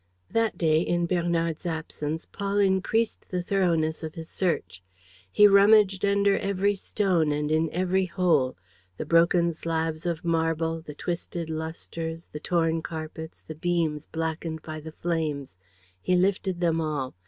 [0.31, 4.81] That day, in Bernard's absence, Paul increased the thoroughness of his search.
[5.31, 8.57] He rummaged under every stone and in every hole.
[8.97, 14.79] The broken slabs of marble, the twisted lustres, the torn carpets, the beams blackened by
[14.79, 15.55] the flames,
[16.01, 17.13] he lifted them all.